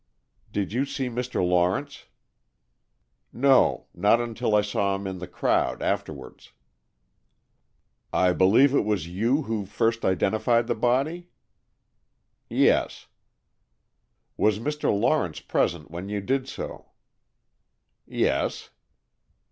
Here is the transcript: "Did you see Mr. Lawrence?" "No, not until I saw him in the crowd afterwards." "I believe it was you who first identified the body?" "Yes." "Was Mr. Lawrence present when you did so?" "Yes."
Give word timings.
"Did 0.51 0.73
you 0.73 0.83
see 0.85 1.09
Mr. 1.09 1.47
Lawrence?" 1.47 2.05
"No, 3.31 3.85
not 3.93 4.19
until 4.19 4.55
I 4.55 4.61
saw 4.63 4.95
him 4.95 5.05
in 5.05 5.19
the 5.19 5.27
crowd 5.27 5.83
afterwards." 5.83 6.53
"I 8.11 8.33
believe 8.33 8.73
it 8.73 8.83
was 8.83 9.05
you 9.07 9.43
who 9.43 9.67
first 9.67 10.03
identified 10.03 10.65
the 10.65 10.73
body?" 10.73 11.27
"Yes." 12.49 13.09
"Was 14.37 14.57
Mr. 14.57 14.85
Lawrence 14.91 15.39
present 15.39 15.91
when 15.91 16.09
you 16.09 16.19
did 16.19 16.49
so?" 16.49 16.93
"Yes." 18.07 18.71